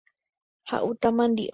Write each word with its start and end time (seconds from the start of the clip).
Ha'úta 0.71 1.09
mandi'o. 1.21 1.49